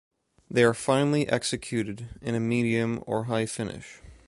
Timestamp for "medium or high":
2.39-3.45